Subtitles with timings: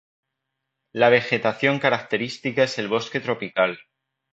[0.93, 3.77] La vegetación característica es el bosque tropical.